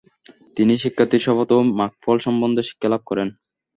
[0.57, 3.27] তিনি শিক্ষার্থীর শপথ ও মার্গফল সম্বন্ধে শিক্ষালাভ করেন।